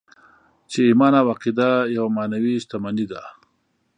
چې 0.69 0.79
ايمان 0.89 1.13
او 1.19 1.27
عقیده 1.33 1.69
يوه 1.97 2.09
معنوي 2.15 2.55
شتمني 2.63 3.05
ده. 3.11 3.21